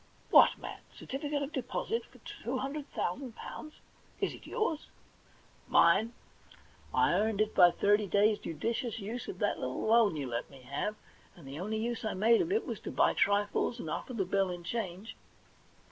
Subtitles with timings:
[0.31, 0.79] What, man!
[0.97, 3.71] Certificate of deposit for £200,000?
[4.19, 4.87] Is it yours?'
[5.43, 6.13] * Mine!
[6.91, 10.61] I earned it by thirty days' judicious use of that Uttle loan you let me
[10.63, 10.95] have.
[11.35, 14.25] And the only use I made of it was to buy trifles and offer the
[14.25, 15.15] bill in change.